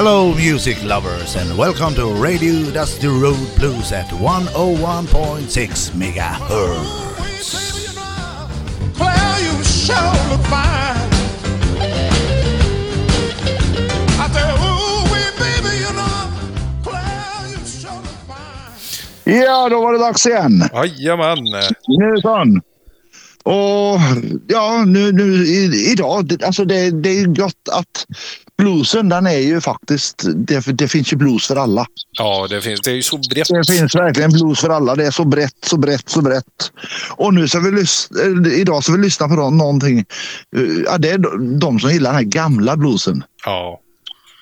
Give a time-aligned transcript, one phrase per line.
[0.00, 6.86] Hello, music lovers, and welcome to Radio Dusty Road Blues at 101.6 megahertz.
[8.94, 9.52] Claire, you
[10.30, 11.10] look fine.
[19.24, 19.42] Fine.
[19.44, 20.68] Ja, då var det dags igen.
[20.72, 21.38] Jajamän.
[21.88, 22.62] Minsann.
[23.42, 24.00] Och
[24.48, 28.06] ja, nu, nu i, idag, det, alltså det, det är gott att
[28.58, 31.86] bluesen den är ju faktiskt, det, det finns ju blues för alla.
[32.12, 32.80] Ja, det finns.
[32.80, 33.48] Det är ju så brett.
[33.48, 34.94] Det finns verkligen blues för alla.
[34.94, 36.44] Det är så brett, så brett, så brett.
[37.10, 38.16] Och nu ska vi lyssna,
[38.56, 39.98] idag ska vi lyssna på nå- någonting.
[39.98, 41.18] eh, Ja, det är
[41.58, 43.22] de som gillar den här gamla bluesen.
[43.44, 43.80] Ja.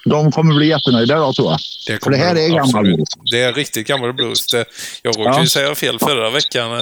[0.09, 1.61] De kommer bli jättenöjda idag tror jag.
[1.87, 3.09] För kommer det här är gammal blues.
[3.33, 4.47] Det är riktigt gammal blues.
[4.47, 4.65] Det,
[5.03, 5.41] jag råkade Ja.
[5.43, 6.79] ju säga fel förra veckan eh,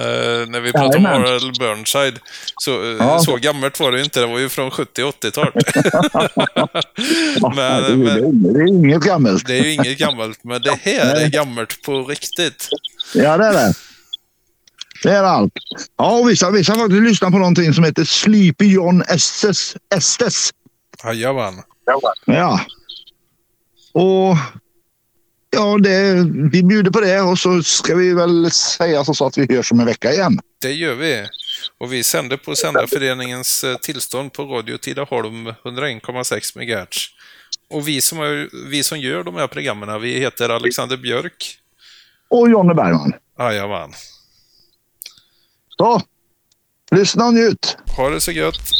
[0.49, 1.27] när vi pratade om Jajamän.
[1.31, 2.19] Oral Burnside.
[2.59, 3.19] Så, eh, Ja.
[3.21, 4.21] så gammalt var det inte.
[4.21, 5.55] Det var ju från 70-80-talet.
[7.41, 9.47] Ja, det, men, men det är inget gammalt.
[9.47, 10.45] det är ju inget gammalt.
[10.45, 12.69] Men det här är gammalt på riktigt.
[13.15, 13.75] Ja, det är det.
[15.03, 15.53] Det är allt.
[15.99, 19.77] Ja, och vi ska, vi ska faktiskt lyssna på någonting som heter Sleepy John Estes.
[19.95, 20.51] Estes.
[21.05, 21.55] Jajamän.
[22.27, 22.61] Ja.
[23.95, 24.37] Och
[25.51, 26.15] ja, det,
[26.53, 29.81] vi bjuder på det och så ska vi väl säga så, att vi hörs om
[29.81, 30.41] en vecka igen.
[30.61, 31.27] Det gör vi.
[31.79, 37.09] Och vi sänder på Sändarföreningens eh, tillstånd på Radio Tidaholm 101,6 MHz.
[37.71, 41.59] Och vi som, är, vi som gör de här programmen, vi heter Alexander Björk.
[42.29, 43.13] Och Jonny Bergman.
[43.39, 43.93] Jajamän.
[45.77, 46.03] Så,
[46.91, 47.77] lyssna och njut.
[47.97, 48.74] Ha det så gött.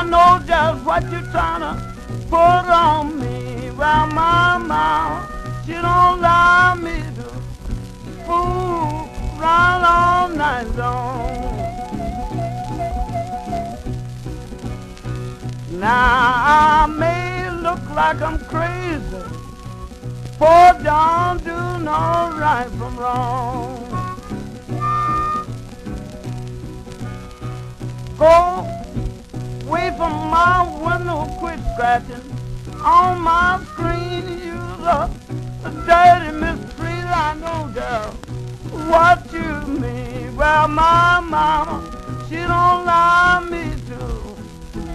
[0.00, 1.74] I know just what you're trying to
[2.30, 3.70] put on me.
[3.72, 5.28] Well, my mama,
[5.66, 7.28] she don't allow me to
[8.24, 11.42] fool around all night long.
[15.72, 19.22] Now, I may look like I'm crazy.
[20.38, 23.86] For don't do no right from wrong.
[28.16, 28.79] Go
[29.70, 32.26] away from my window, quit scratching
[32.82, 34.26] on my screen.
[34.44, 35.10] You look
[35.64, 38.10] a dirty mystery, I know, girl.
[38.90, 39.50] What you
[39.80, 40.34] mean?
[40.34, 44.00] Well, my mama, she don't allow me to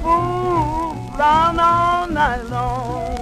[0.02, 3.16] fool around all night long.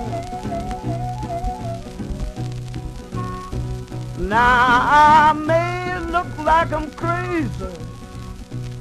[4.18, 7.78] Now I may look like I'm crazy,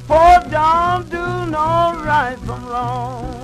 [0.07, 3.43] for don't do no right from wrong.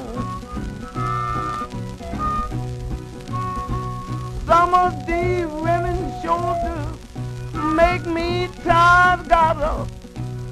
[4.46, 9.28] Some of these women sure do make me tired.
[9.28, 9.86] Got a,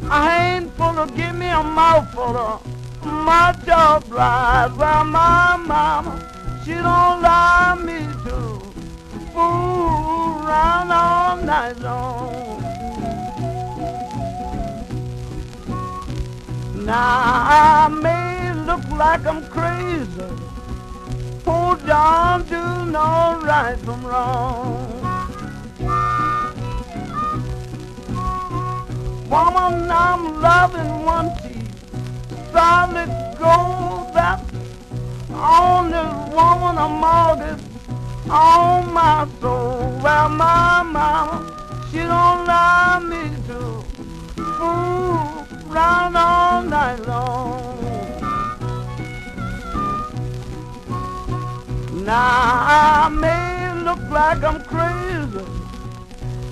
[0.07, 4.77] a handful of give me a mouthful of much obliged.
[4.77, 8.61] Well, my mama, she don't allow me to
[9.33, 12.76] fool around all night long.
[16.87, 20.23] Now I may look like I'm crazy,
[21.45, 24.87] oh don't do no right from wrong.
[29.29, 34.15] Woman, I'm loving one teeth, solid gold.
[34.15, 34.45] That's
[35.33, 37.65] on this woman a mortgage
[38.31, 40.01] on my soul.
[40.05, 43.83] Well, my mama, she don't allow me to
[44.37, 45.36] fool
[45.77, 47.77] round all night long.
[52.05, 52.49] Now
[52.81, 55.45] I may look like I'm crazy,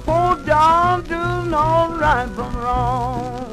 [0.06, 1.24] oh don't do
[1.54, 1.66] no
[2.02, 3.48] right from wrong.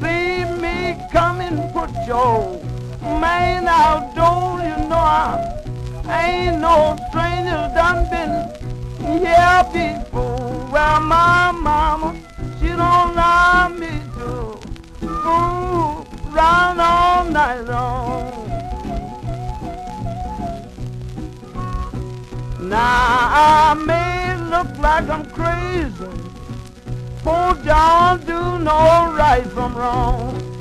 [0.00, 0.76] See me
[1.12, 2.58] coming, put your
[3.20, 5.28] man outdoors, you know I
[6.08, 8.63] ain't no stranger done been
[9.18, 10.68] here before.
[10.72, 12.16] Well, my mama,
[12.60, 14.58] she don't allow me to
[15.00, 18.48] fool round all night long.
[22.60, 26.10] Now I may look like I'm crazy,
[27.26, 30.53] oh don't do no right from wrong.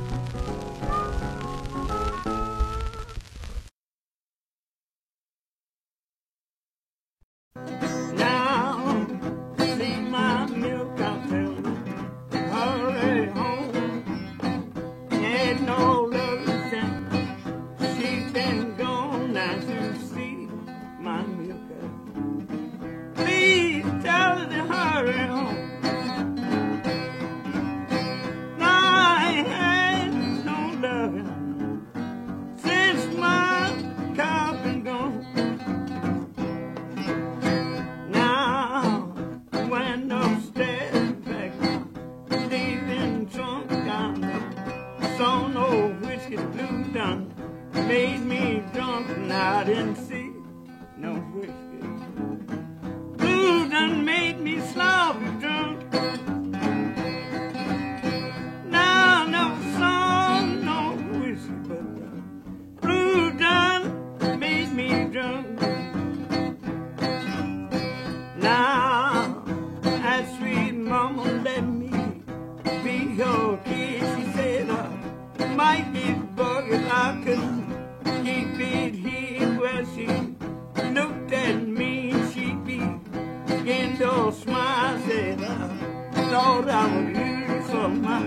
[86.34, 88.22] Thought I would use for my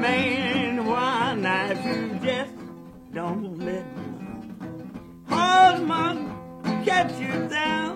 [0.00, 0.86] man.
[0.86, 1.70] Why not?
[1.72, 2.54] If you just
[3.12, 3.84] don't let
[5.28, 7.95] my husband catch you down.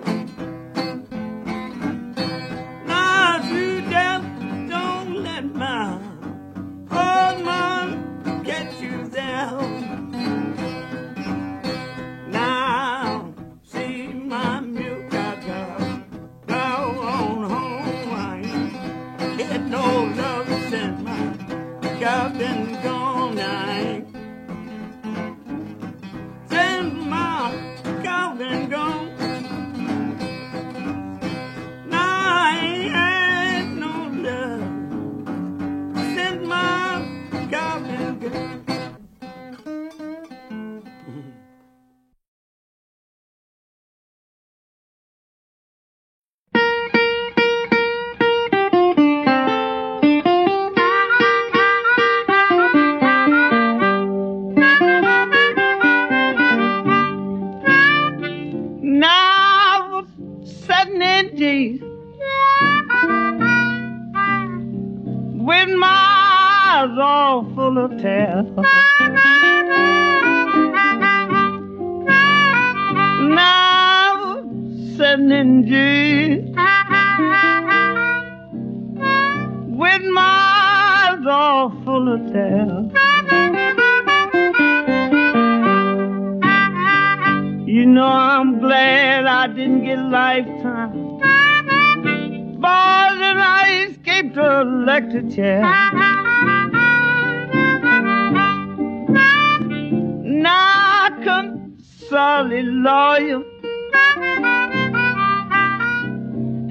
[101.21, 103.43] I console lawyer.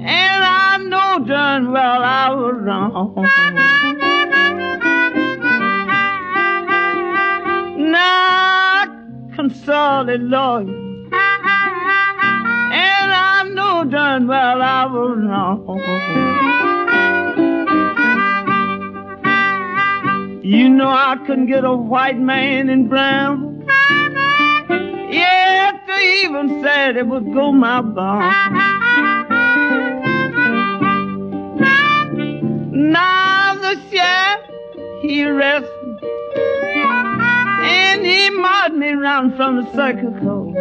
[0.02, 3.14] And I know darn well I was wrong.
[9.36, 10.74] Console a lawyer.
[12.72, 15.60] And I know darn well I was wrong.
[20.42, 23.49] You know I couldn't get a white man in brown.
[25.12, 28.22] Yeah, they even said it would go my bone.
[32.92, 36.04] Now the sheriff, he arrested
[37.62, 40.54] and he marched me round from the circle court.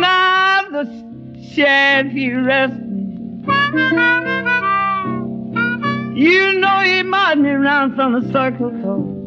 [0.00, 0.84] Now the
[1.54, 2.84] sheriff, he arrested.
[6.16, 9.17] You know he marched me round from the circle court.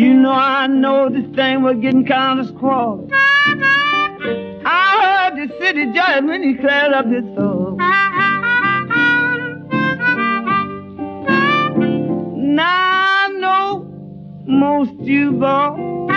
[0.00, 3.06] You know I know this thing was getting kind of squally.
[4.64, 7.76] I heard the city judge when he cleared up his soul.
[12.56, 13.84] Now I know
[14.46, 16.08] most you boys.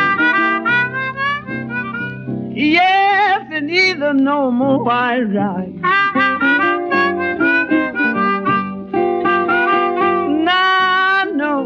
[2.56, 5.74] Yes, and either no more I right.
[10.46, 11.66] Now I know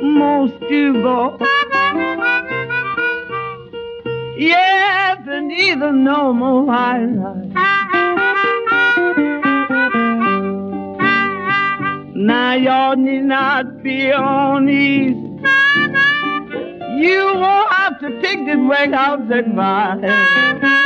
[0.00, 1.45] most you boys.
[4.38, 6.66] Yes, and either no more.
[12.14, 15.14] Now y'all need not be uneasy.
[17.00, 20.85] You won't have to take this warehouse advice.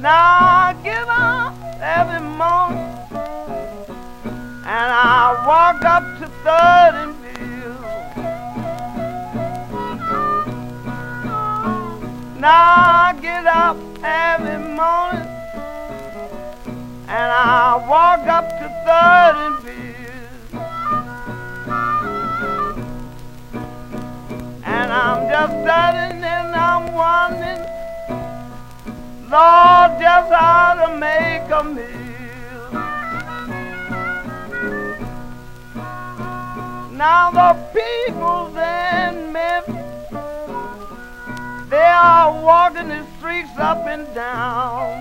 [0.00, 2.88] Now I get up every morning
[4.64, 7.76] and I walk up to Third and Beale.
[12.40, 15.28] Now I get up every morning
[17.06, 20.60] and I walk up to Third and Beale.
[24.64, 25.99] And I'm just sitting
[29.30, 32.72] Lord, just how to make a meal.
[36.96, 40.10] Now the people's in Memphis,
[41.70, 44.98] they are walking the streets up and down.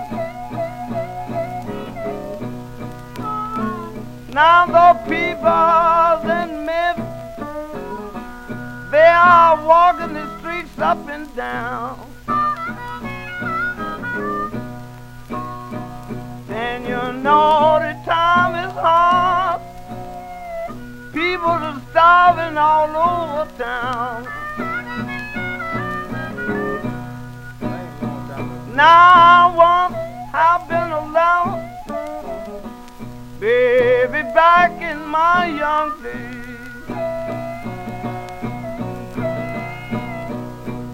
[4.32, 7.32] Now the people's in Memphis,
[8.92, 12.09] they are walking the streets up and down.
[16.80, 19.62] Then you know the time is hard.
[21.14, 24.28] People are starving all over town.
[28.76, 29.96] Now I once
[30.32, 31.60] have been alone,
[33.40, 36.88] baby, back in my young days.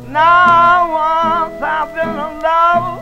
[0.10, 2.95] Now I once have been alone,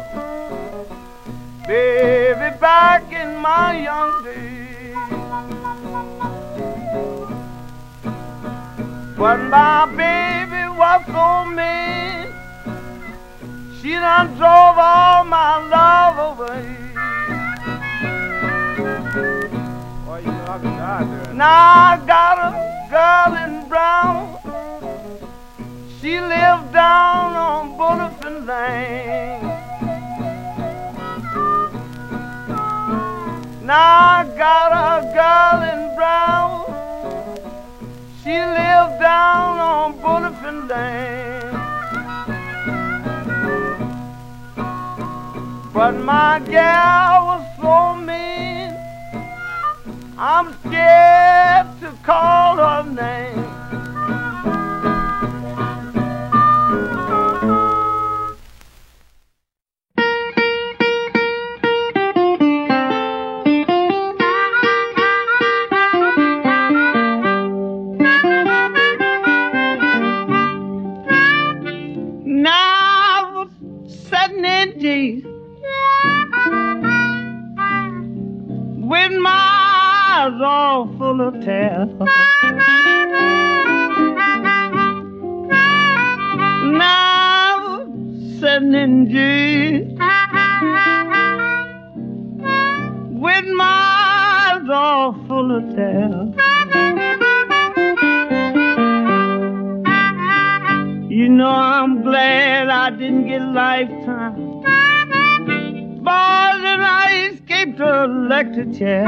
[1.68, 4.54] baby, back in my young days.
[9.24, 12.28] when my baby was so mean.
[13.80, 16.66] She done drove all my love away.
[20.06, 21.34] Boy, you like a.
[21.34, 22.52] Now I got a
[22.94, 24.20] girl in brown.
[26.02, 29.53] She lived down on Bonifant Lane.
[33.76, 36.66] I got a girl in brown.
[38.22, 41.58] She lived down on Bonifant Lane.
[45.74, 48.78] But my gal was so mean.
[50.20, 53.53] I'm scared to call her name.
[88.44, 89.08] Sitting in
[93.22, 96.36] with my eyes all full of tears.
[101.10, 104.36] You know I'm glad I didn't get lifetime.
[106.04, 109.06] Boy, then I escaped a electric chair.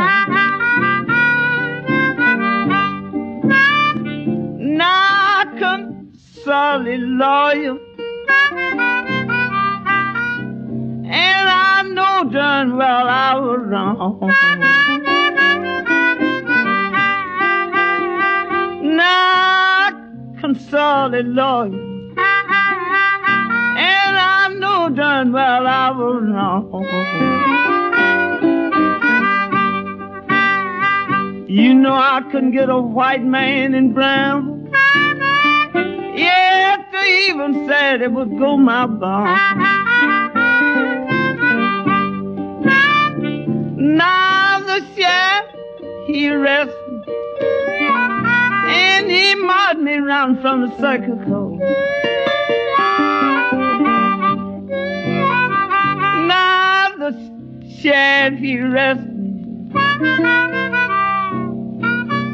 [4.80, 7.85] Now I consult a lawyer.
[11.96, 14.20] Know darn well I was wrong.
[18.98, 19.92] Now I
[20.42, 21.72] consult a lawyer.
[23.78, 26.84] And I know darn well I was wrong.
[31.48, 34.70] You know I couldn't get a white man in brown.
[36.18, 39.85] Yeah, they even said it would go my bone.
[43.86, 47.14] Now the sheriff, he arrested me.
[48.68, 51.60] And he marched me round from the circle court.
[56.28, 57.12] Now the
[57.80, 59.70] sheriff, he arrested me.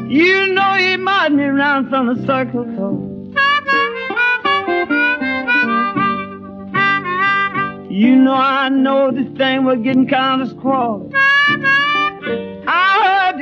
[0.08, 3.10] You know he marched me round from the circle court.
[7.90, 11.12] You know I know this thing was getting kind of squally.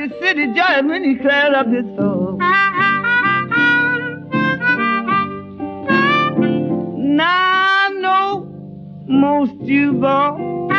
[0.01, 2.37] The city judge when he cleared up his soul.
[6.97, 8.47] Now I know
[9.07, 10.71] most you boys.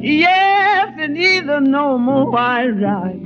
[0.00, 3.20] Yes, and either no more I right.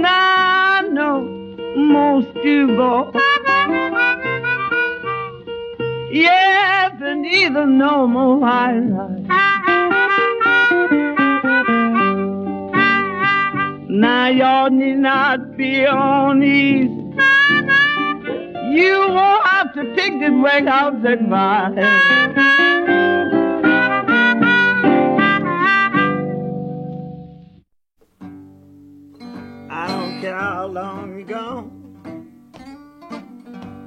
[0.00, 1.20] Now I know
[1.76, 3.12] most you boys.
[6.10, 6.79] Yes,
[7.22, 8.80] and either no more right.
[13.88, 16.88] Now y'all need not be uneasy.
[18.72, 21.74] You won't have to take this warehouse advice.
[29.68, 31.76] I don't care how long you're gone.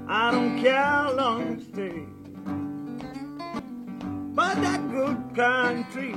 [0.07, 2.12] I don't care how long you stay.
[4.55, 6.15] That good country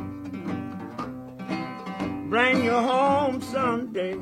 [2.29, 3.41] bring you home.
[3.41, 4.17] Someday,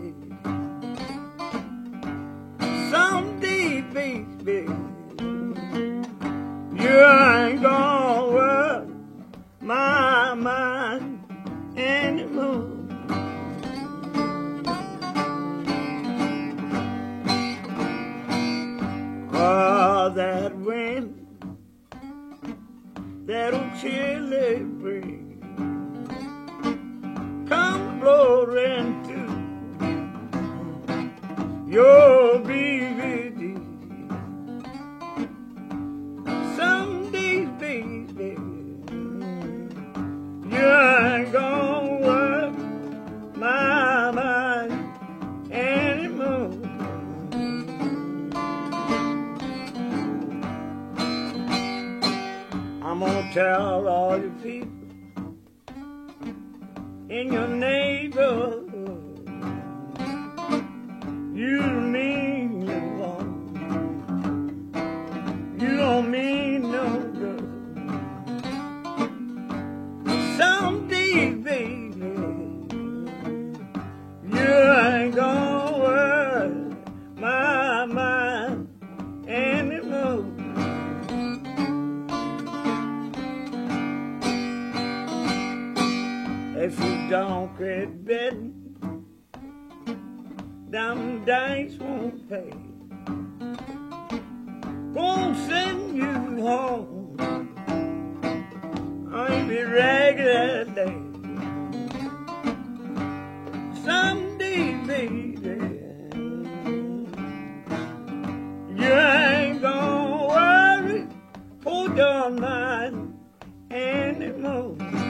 [114.23, 115.04] anymore.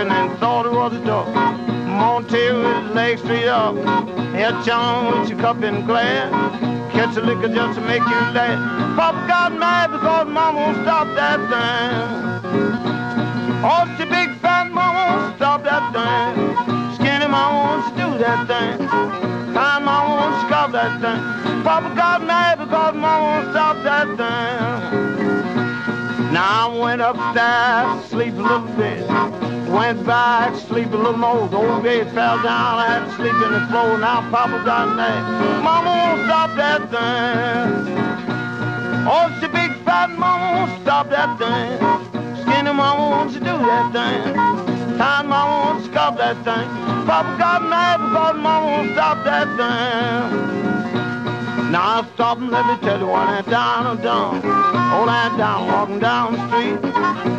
[0.00, 1.26] Chicken and thought it was a duck.
[2.28, 3.74] Tail with his legs straight up.
[4.34, 6.30] Had John with your cup in glass.
[6.92, 8.96] Catch a liquor just to make you laugh.
[8.96, 12.50] Papa got mad because mama won't stop that thing.
[13.64, 16.94] Oh, a big fat mama, stop that thing.
[16.94, 18.88] Skinny mama to do that thing.
[19.54, 21.20] Time mama to stop that thing.
[21.62, 25.02] Papa got mad because mama won't stop that thing.
[26.32, 29.59] Now I went upstairs, sleep a little bit.
[29.70, 31.48] Went back, sleep a little more.
[31.48, 33.98] The old bed fell down, I had to sleep in the floor.
[33.98, 35.62] Now Papa got mad.
[35.62, 37.94] Mama won't stop that thing.
[39.06, 41.78] Oh, she big fat mama won't stop that thing.
[42.42, 44.34] Skinny mama to do that thing.
[44.98, 46.68] Time mama won't stop that thing.
[47.06, 50.69] Papa got mad because mama won't stop that thing.
[51.70, 54.42] Now stop and let me tell you what that down or down.
[54.44, 56.82] Oh, that down, walking down the street.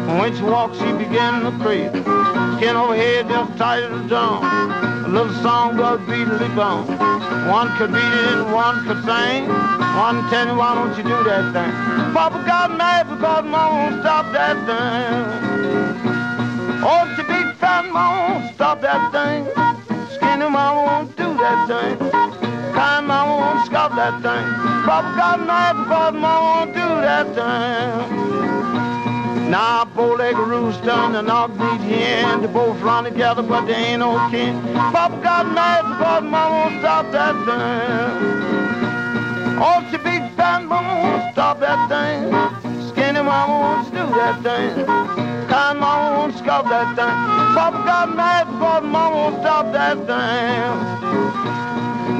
[0.08, 1.92] When she walks, she begin to creep.
[2.56, 4.40] Skin over here just tight as a drum.
[5.04, 6.88] A little songbird beat a lip on.
[7.52, 9.50] One could beat it and one could sing.
[10.00, 12.14] One tell me why don't you do that thing?
[12.14, 15.42] Papa got mad because mama won't stop that thing.
[16.88, 19.44] Oh, a big fat mama won't stop that thing.
[20.16, 22.31] Skinny mama won't do that thing.
[22.82, 24.46] Kind mama won't stop that thing.
[24.88, 27.94] Papa got mad because mama won't do that thing.
[29.52, 34.18] Now, bow-legged rooster and a knock-kneed hen, they both run together, but they ain't no
[34.32, 34.60] kin.
[34.74, 38.10] Papa got mad because mama won't stop that thing.
[39.62, 42.34] Oh, she big fat mama won't stop that thing.
[42.90, 44.88] Skinny mama won't do that thing.
[45.48, 47.16] Kind mama won't stop that thing.
[47.54, 51.02] Papa got mad because mama won't stop that thing.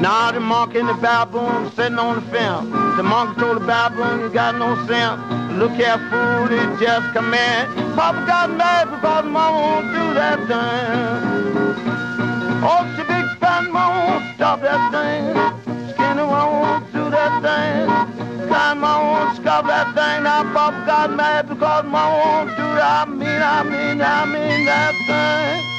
[0.02, 2.68] Now the monkey and the baboon sitting on the fence.
[2.96, 5.22] The monkey told the baboon, you got no sense.
[5.52, 7.94] Look here, fool, it just come in.
[7.94, 11.22] Papa got mad because mama won't do that thing.
[12.66, 15.94] Oh, she big fat mama won't stop that thing.
[15.94, 18.48] Skinny mama won't do that thing.
[18.50, 20.24] Kind mama won't stop that thing.
[20.24, 23.06] Now Papa got mad because mama won't do that.
[23.06, 25.71] I mean, I mean, I mean that thing.